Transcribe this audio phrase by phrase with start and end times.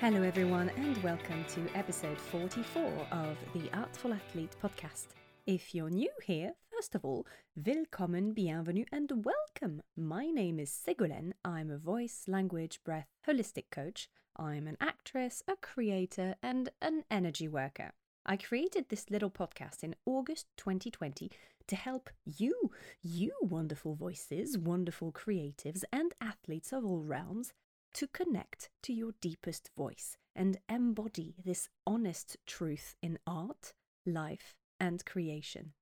[0.00, 5.08] Hello, everyone, and welcome to episode 44 of the Artful Athlete podcast.
[5.44, 9.82] If you're new here, first of all, willkommen, bienvenue, and welcome.
[9.96, 11.32] My name is Ségolène.
[11.44, 14.08] I'm a voice, language, breath, holistic coach.
[14.36, 17.90] I'm an actress, a creator, and an energy worker.
[18.24, 21.28] I created this little podcast in August 2020
[21.66, 22.70] to help you,
[23.02, 27.52] you wonderful voices, wonderful creatives, and athletes of all realms
[27.98, 33.72] to connect to your deepest voice and embody this honest truth in art,
[34.06, 35.72] life, and creation.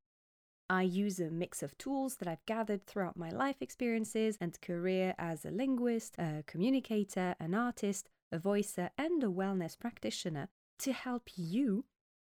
[0.70, 5.15] I use a mix of tools that I've gathered throughout my life experiences and career
[5.19, 11.28] as a linguist, a communicator, an artist, a voicer, and a wellness practitioner to help
[11.37, 11.84] you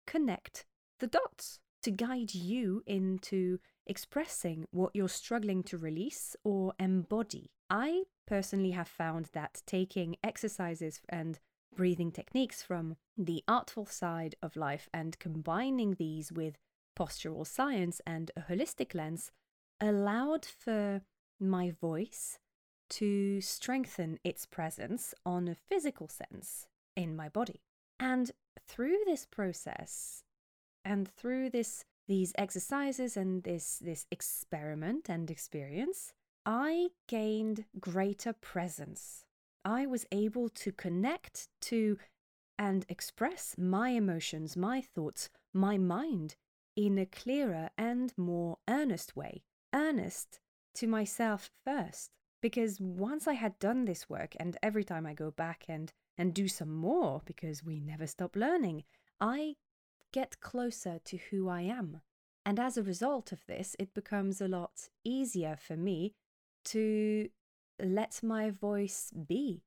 [0.06, 0.66] connect
[1.00, 7.52] the dots, to guide you into expressing what you're struggling to release or embody.
[7.70, 11.40] I personally have found that taking exercises and
[11.76, 16.58] breathing techniques from the artful side of life and combining these with
[16.98, 19.32] postural science and a holistic lens
[19.80, 21.02] allowed for
[21.40, 22.40] my voice
[22.90, 27.62] to strengthen its presence on a physical sense in my body.
[28.00, 28.32] And
[28.68, 30.24] through this process
[30.84, 36.14] and through this these exercises and this this experiment and experience,
[36.46, 39.26] I gained greater presence.
[39.66, 41.98] I was able to connect to
[42.58, 46.36] and express my emotions, my thoughts, my mind
[46.76, 49.44] in a clearer and more earnest way.
[49.74, 50.40] Earnest
[50.76, 52.12] to myself first.
[52.42, 56.34] Because once I had done this work, and every time I go back and, and
[56.34, 58.84] do some more, because we never stop learning,
[59.20, 59.56] I
[60.18, 62.02] get closer to who I am.
[62.44, 66.16] And as a result of this, it becomes a lot easier for me
[66.66, 67.30] to
[67.80, 69.62] let my voice be,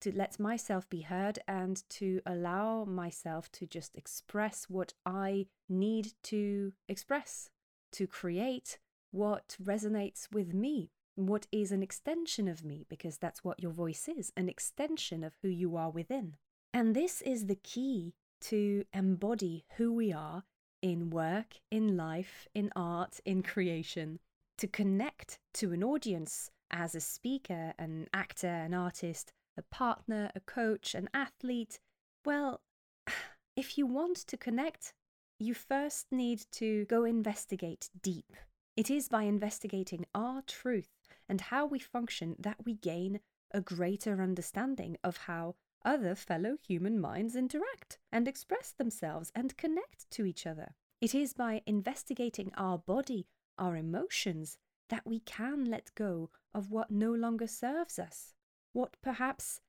[0.00, 6.14] to let myself be heard, and to allow myself to just express what I need
[6.22, 7.50] to express,
[7.92, 8.78] to create
[9.10, 14.08] what resonates with me, what is an extension of me, because that's what your voice
[14.08, 16.36] is an extension of who you are within.
[16.72, 20.44] And this is the key to embody who we are
[20.82, 24.18] in work, in life, in art, in creation,
[24.58, 30.40] to connect to an audience as a speaker, an actor, an artist, a partner, a
[30.40, 31.78] coach, an athlete.
[32.24, 32.60] Well,
[33.56, 34.92] if you want to connect,
[35.38, 38.32] you first need to go investigate deep.
[38.76, 40.88] It is by investigating our truth
[41.28, 43.20] and how we function that we gain
[43.52, 50.10] a greater understanding of how other fellow human minds interact and express themselves and connect
[50.10, 50.74] to each other.
[51.00, 53.26] It is by investigating our body,
[53.58, 58.34] our emotions, that we can let go of what no longer serves us,
[58.72, 59.60] what perhaps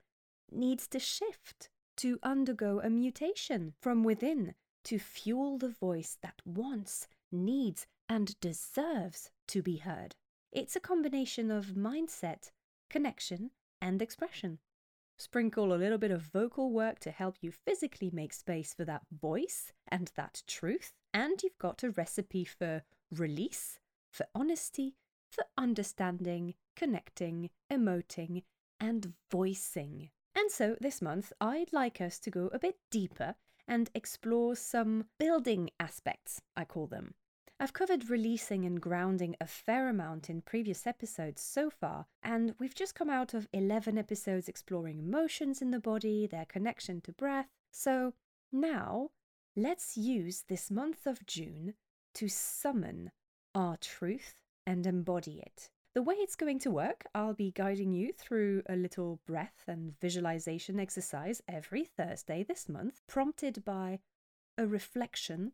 [0.52, 4.53] needs to shift, to undergo a mutation from within
[4.84, 10.16] to fuel the voice that wants, needs, and deserves to be heard.
[10.52, 12.52] It's a combination of mindset,
[12.90, 14.59] connection, and expression.
[15.18, 19.03] Sprinkle a little bit of vocal work to help you physically make space for that
[19.12, 23.79] voice and that truth, and you've got a recipe for release,
[24.12, 24.96] for honesty,
[25.29, 28.44] for understanding, connecting, emoting,
[28.79, 30.09] and voicing.
[30.35, 33.35] And so this month, I'd like us to go a bit deeper
[33.68, 37.13] and explore some building aspects, I call them.
[37.59, 42.75] I've covered releasing and grounding a fair amount in previous episodes so far, and we've
[42.75, 47.47] just come out of 11 episodes exploring emotions in the body, their connection to breath.
[47.71, 48.13] So
[48.51, 49.11] now,
[49.55, 51.75] let's use this month of June
[52.15, 53.11] to summon
[53.55, 55.69] our truth and embody it.
[55.93, 59.93] The way it's going to work, I'll be guiding you through a little breath and
[59.99, 63.99] visualization exercise every Thursday this month, prompted by
[64.57, 65.51] a reflection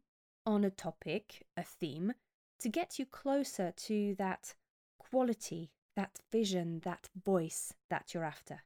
[0.50, 2.12] on a topic, a theme,
[2.60, 4.56] to get you closer to that
[4.98, 8.63] quality, that vision, that voice that you're after.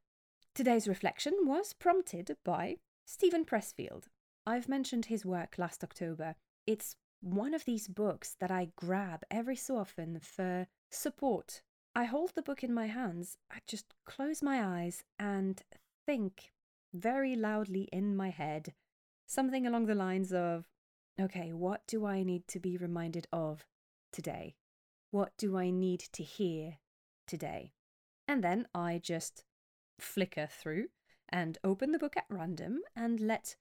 [0.56, 4.06] Today's reflection was prompted by Steven Pressfield.
[4.48, 6.36] I've mentioned his work last October.
[6.66, 11.64] It's one of these books that I grab every so often for support.
[11.94, 15.62] I hold the book in my hands, I just close my eyes and
[16.06, 16.54] think
[16.94, 18.74] very loudly in my head
[19.26, 20.66] something along the lines of
[21.20, 23.66] okay, what do I need to be reminded of
[24.12, 24.56] today?
[25.12, 26.78] What do I need to hear
[27.28, 27.74] today?
[28.28, 29.44] And then I just
[30.00, 30.88] flicker through
[31.30, 33.56] and open the book at random and let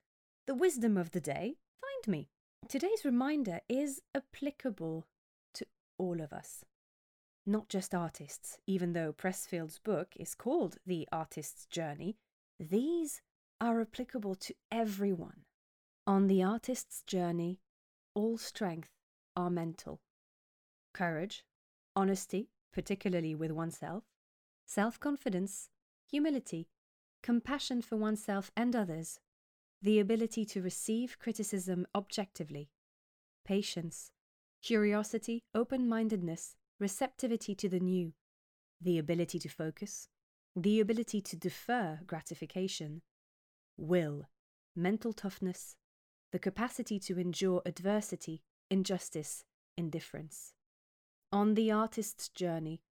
[0.47, 2.29] the wisdom of the day find me.
[2.69, 5.07] Today's reminder is applicable
[5.55, 5.67] to
[5.99, 6.65] all of us,
[7.47, 12.17] not just artists, even though Pressfield's book is called The Artist's Journey.
[12.59, 13.21] These
[13.61, 15.45] are applicable to everyone.
[16.05, 17.61] On the artist's journey,
[18.13, 18.89] all strength
[19.37, 20.01] are mental.
[20.93, 21.45] Courage,
[21.95, 24.03] honesty, particularly with oneself,
[24.67, 25.69] self confidence,
[26.11, 26.67] humility,
[27.23, 29.21] compassion for oneself and others,
[29.81, 32.71] the ability to receive criticism objectively,
[33.45, 34.11] patience,
[34.61, 38.13] curiosity, open mindedness, receptivity to the new,
[38.81, 40.09] the ability to focus,
[40.57, 43.03] the ability to defer gratification,
[43.77, 44.27] will,
[44.75, 45.77] mental toughness,
[46.33, 49.45] the capacity to endure adversity, injustice,
[49.77, 50.55] indifference.
[51.31, 52.83] On the artist's journey,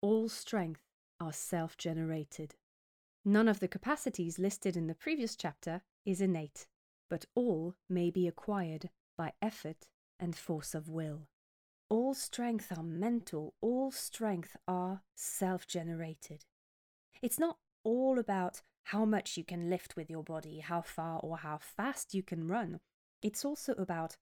[0.00, 0.82] all strength
[1.20, 2.54] are self generated.
[3.24, 6.66] None of the capacities listed in the previous chapter is innate,
[7.08, 9.86] but all may be acquired by effort
[10.18, 11.28] and force of will.
[11.88, 16.44] All strength are mental, all strength are self generated.
[17.20, 21.38] It's not all about how much you can lift with your body, how far or
[21.38, 22.80] how fast you can run.
[23.22, 24.16] It's also about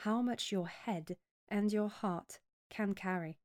[0.00, 1.16] how much your head
[1.48, 2.40] and your heart
[2.70, 3.38] can carry,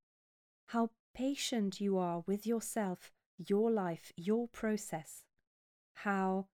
[0.67, 5.23] how patient you are with yourself, your life, your process,
[5.95, 6.47] how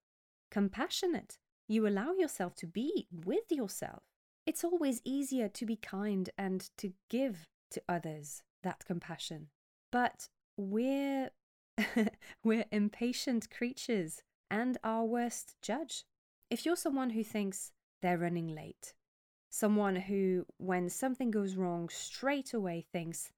[0.50, 1.38] compassionate
[1.68, 4.04] you allow yourself to be with yourself.
[4.46, 9.48] It's always easier to be kind and to give to others that compassion.
[9.92, 11.30] But we're
[12.44, 16.04] we're impatient creatures and our worst judge.
[16.50, 18.94] If you're someone who thinks they're running late,
[19.50, 23.32] someone who, when something goes wrong, straight away thinks,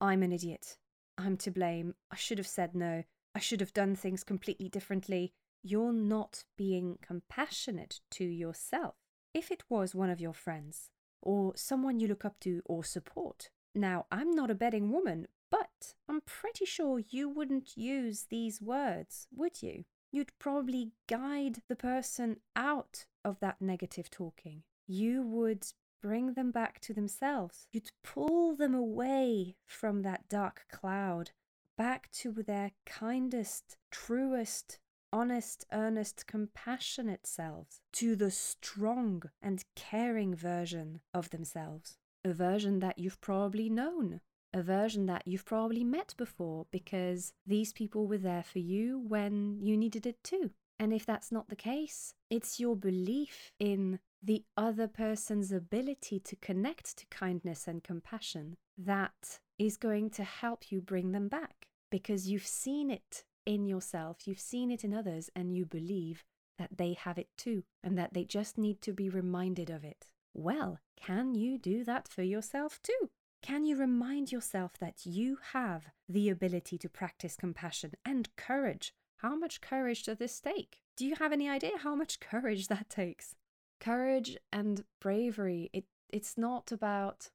[0.00, 0.78] I'm an idiot,
[1.18, 3.04] I'm to blame, I should have said no,
[3.34, 5.32] I should have done things completely differently,
[5.62, 8.94] you're not being compassionate to yourself.
[9.34, 10.90] If it was one of your friends,
[11.22, 15.94] or someone you look up to or support, now I'm not a betting woman, but
[16.08, 19.84] I'm pretty sure you wouldn't use these words, would you?
[20.12, 24.62] You'd probably guide the person out of that negative talking.
[24.86, 25.66] You would
[26.02, 27.66] bring them back to themselves.
[27.72, 31.30] You'd pull them away from that dark cloud,
[31.76, 34.78] back to their kindest, truest,
[35.12, 41.98] honest, earnest, compassionate selves, to the strong and caring version of themselves.
[42.24, 44.20] A version that you've probably known,
[44.52, 49.58] a version that you've probably met before because these people were there for you when
[49.60, 50.50] you needed it too.
[50.78, 56.36] And if that's not the case, it's your belief in the other person's ability to
[56.36, 62.28] connect to kindness and compassion that is going to help you bring them back because
[62.28, 66.24] you've seen it in yourself, you've seen it in others, and you believe
[66.58, 70.06] that they have it too, and that they just need to be reminded of it.
[70.34, 73.10] Well, can you do that for yourself too?
[73.42, 78.92] Can you remind yourself that you have the ability to practice compassion and courage?
[79.18, 80.82] How much courage does this take?
[80.96, 83.34] Do you have any idea how much courage that takes?
[83.80, 87.30] Courage and bravery, it, it's not about,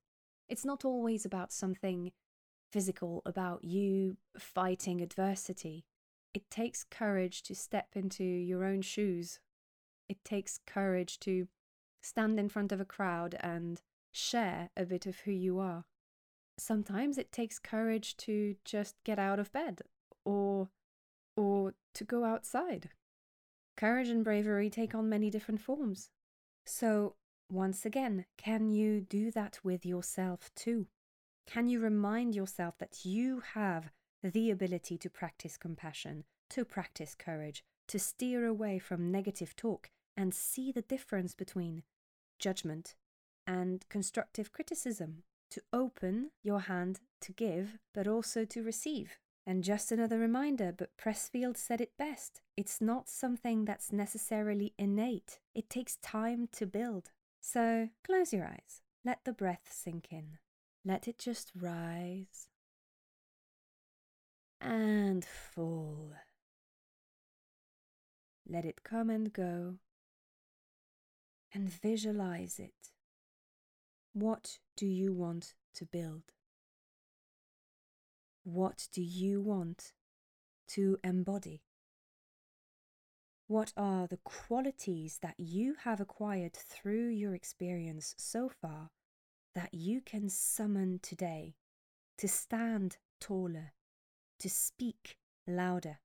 [0.48, 2.12] it's not always about something
[2.72, 5.86] physical, about you fighting adversity.
[6.36, 9.40] It takes courage to step into your own shoes.
[10.08, 11.48] It takes courage to
[12.04, 13.82] stand in front of a crowd and
[14.12, 15.86] share a bit of who you are
[16.58, 19.82] sometimes it takes courage to just get out of bed
[20.24, 20.70] or
[21.38, 22.90] or to go outside.
[23.78, 26.10] Courage and bravery take on many different forms.
[26.66, 27.16] So,
[27.52, 30.88] once again, can you do that with yourself too?
[31.46, 33.92] Can you remind yourself that you have
[34.24, 40.34] the ability to practice compassion, to practice courage, to steer away from negative talk and
[40.34, 41.84] see the difference between
[42.40, 42.96] judgment
[43.46, 45.24] and constructive criticism?
[45.52, 49.18] To open your hand to give, but also to receive.
[49.48, 55.40] And just another reminder, but Pressfield said it best it's not something that's necessarily innate,
[55.54, 57.12] it takes time to build.
[57.42, 60.40] So close your eyes, let the breath sink in,
[60.84, 62.48] let it just rise
[64.60, 66.14] and fall.
[68.48, 69.76] Let it come and go
[71.54, 72.95] and visualize it
[74.16, 76.24] what do you want to build?
[78.46, 79.92] What do you want
[80.70, 81.64] to embody?
[83.48, 88.92] What are the qualities that you have acquired through your experience so far
[89.54, 91.56] that you can summon today
[92.18, 93.74] to stand taller,
[94.40, 96.00] to speak louder,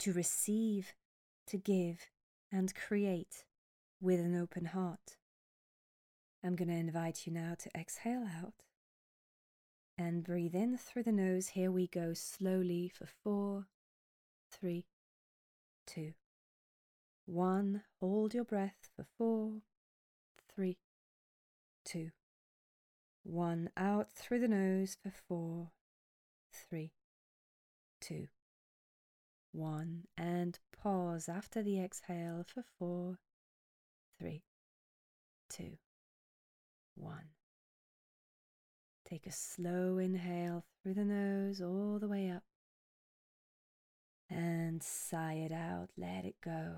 [0.00, 0.94] to receive,
[1.46, 2.10] to give,
[2.50, 3.44] and create
[4.00, 5.19] with an open heart?
[6.42, 8.54] I'm going to invite you now to exhale out
[9.98, 11.48] and breathe in through the nose.
[11.48, 13.66] Here we go slowly for four,
[14.50, 14.86] three,
[15.86, 16.14] two,
[17.26, 17.82] one.
[18.00, 19.60] Hold your breath for four,
[20.54, 20.78] three,
[21.84, 22.10] two,
[23.22, 23.68] one.
[23.76, 25.72] Out through the nose for four,
[26.50, 26.92] three,
[28.00, 28.28] two,
[29.52, 30.04] one.
[30.16, 33.18] And pause after the exhale for four,
[34.18, 34.44] three,
[35.50, 35.76] two,
[37.00, 37.30] one.
[39.08, 42.44] Take a slow inhale through the nose all the way up.
[44.28, 46.74] And sigh it out, let it go.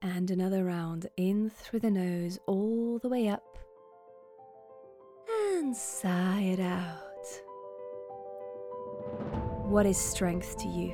[0.00, 3.58] And another round in through the nose all the way up.
[5.28, 7.02] And sigh it out.
[9.68, 10.92] What is strength to you?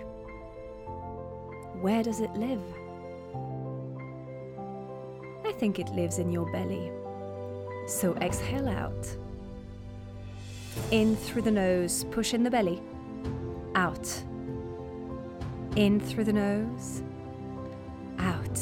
[1.80, 2.62] Where does it live?
[5.44, 6.90] I think it lives in your belly.
[7.92, 9.06] So exhale out.
[10.90, 12.82] In through the nose, push in the belly.
[13.75, 14.08] Out.
[15.76, 17.02] In through the nose.
[18.18, 18.58] Out.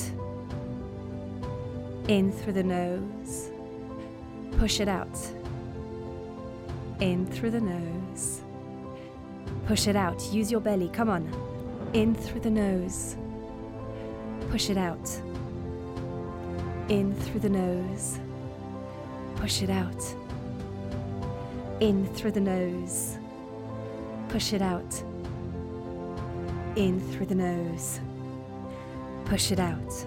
[2.09, 3.51] In through the nose.
[4.59, 5.17] Push it out.
[6.99, 8.43] In through the nose.
[9.67, 10.21] Push it out.
[10.33, 10.91] Use your belly.
[10.93, 11.23] Come on.
[11.95, 13.17] In through the nose.
[14.51, 15.09] Push it out.
[16.89, 18.19] In through the nose.
[19.41, 20.05] Push it out.
[21.81, 23.17] In through the nose.
[24.29, 25.03] Push it out.
[26.77, 28.01] In through the nose.
[29.25, 30.07] Push it out.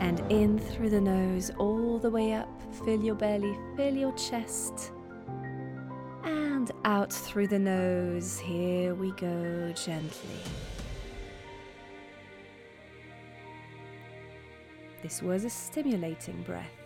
[0.00, 2.48] And in through the nose, all the way up.
[2.86, 4.92] Fill your belly, fill your chest.
[6.24, 8.38] And out through the nose.
[8.38, 10.40] Here we go, gently.
[15.02, 16.79] This was a stimulating breath.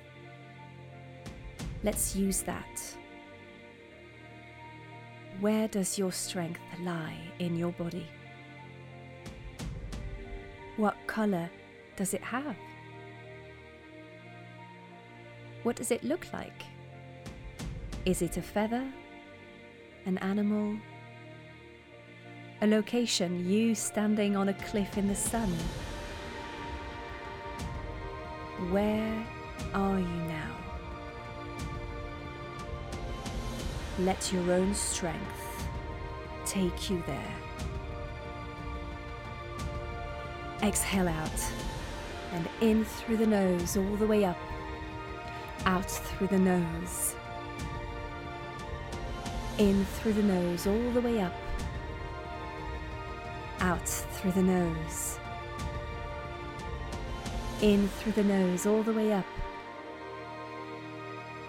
[1.85, 2.97] Let's use that.
[5.41, 8.07] Where does your strength lie in your body?
[10.79, 11.51] What colour
[11.97, 12.57] does it have?
[15.63, 16.63] What does it look like?
[18.07, 18.91] Is it a feather?
[20.07, 20.79] An animal?
[22.63, 25.53] A location, you standing on a cliff in the sun?
[28.71, 29.27] Where
[29.75, 30.54] are you now?
[34.01, 35.69] Let your own strength
[36.45, 37.37] take you there.
[40.63, 41.53] Exhale out
[42.33, 44.37] and in through the nose, all the way up,
[45.65, 47.15] out through the nose,
[49.59, 51.35] in through the nose, all the way up,
[53.61, 55.21] out through the nose,
[57.63, 59.27] in through the nose, all the way up,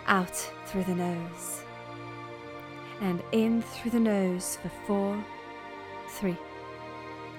[0.05, 0.35] out
[0.67, 1.64] through the nose
[3.01, 5.23] and in through the nose for four,
[6.09, 6.37] three,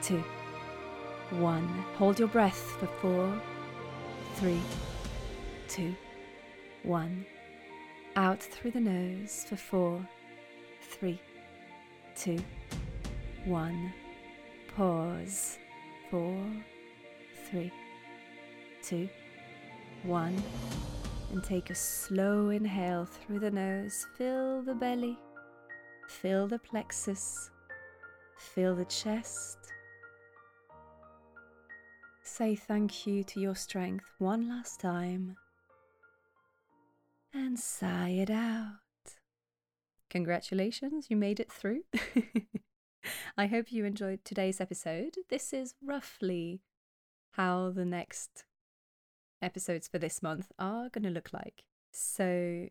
[0.03, 0.23] two,
[1.31, 1.67] one.
[1.97, 3.41] Hold your breath for four,
[4.35, 4.61] three,
[5.69, 5.95] two,
[6.83, 7.25] one.
[8.17, 10.09] Out through the nose for four,
[10.81, 11.21] three,
[12.15, 12.39] two,
[13.45, 13.93] one.
[14.77, 15.59] Pause.
[16.11, 16.41] Four,
[17.51, 17.73] three,
[18.83, 19.09] two,
[20.05, 20.41] one.
[21.33, 24.07] And take a slow inhale through the nose.
[24.17, 25.19] Fill the belly.
[26.07, 27.51] Fill the plexus,
[28.37, 29.59] feel the chest.
[32.23, 35.37] Say thank you to your strength one last time
[37.33, 38.79] and sigh it out.
[40.11, 41.83] Congratulations, you made it through.
[43.37, 45.15] I hope you enjoyed today's episode.
[45.29, 46.63] This is roughly
[47.33, 48.45] how the next
[49.43, 51.65] episodes for this month are going to look like.
[51.93, 52.69] So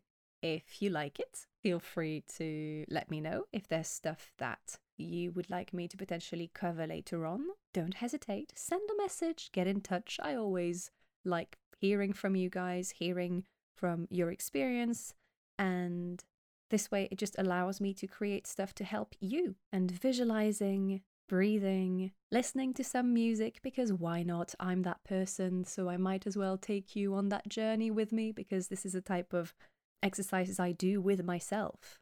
[0.53, 5.31] if you like it, feel free to let me know if there's stuff that you
[5.31, 7.47] would like me to potentially cover later on.
[7.73, 10.19] Don't hesitate, send a message, get in touch.
[10.21, 10.91] I always
[11.23, 15.15] like hearing from you guys, hearing from your experience,
[15.57, 16.23] and
[16.69, 22.11] this way it just allows me to create stuff to help you and visualizing, breathing,
[22.31, 24.53] listening to some music because why not?
[24.59, 28.31] I'm that person, so I might as well take you on that journey with me
[28.31, 29.55] because this is a type of
[30.03, 31.99] exercises I do with myself.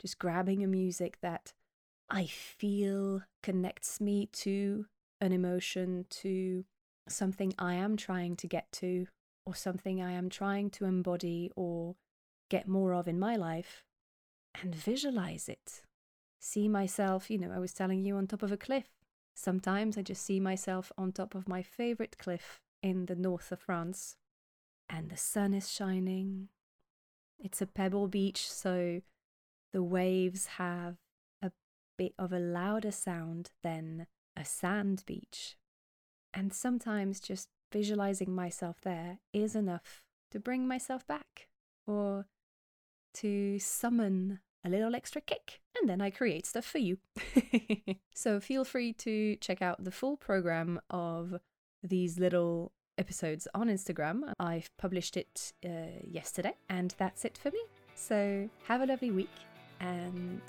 [0.00, 1.52] Just grabbing a music that
[2.10, 4.86] I feel connects me to
[5.20, 6.64] an emotion, to
[7.08, 9.06] something I am trying to get to,
[9.46, 11.96] or something I am trying to embody or
[12.50, 13.84] get more of in my life,
[14.60, 15.82] and visualize it.
[16.40, 18.90] See myself, you know, I was telling you on top of a cliff.
[19.34, 23.60] Sometimes I just see myself on top of my favorite cliff in the north of
[23.60, 24.16] France,
[24.88, 26.48] and the sun is shining,
[27.38, 29.02] it's a pebble beach, so
[29.72, 30.96] the waves have
[31.42, 31.50] a
[31.98, 35.56] bit of a louder sound than a sand beach.
[36.32, 41.48] And sometimes just visualizing myself there is enough to bring myself back
[41.86, 42.26] or
[43.14, 45.60] to summon a little extra kick.
[45.78, 46.98] And then I create stuff for you.
[48.14, 51.34] so feel free to check out the full program of
[51.82, 54.32] these little episodes on Instagram.
[54.38, 55.68] I've published it uh,
[56.02, 57.60] yesterday, and that's it for me.
[57.94, 59.36] So have a lovely week,
[59.80, 60.40] and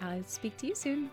[0.00, 1.10] I'll speak to you soon.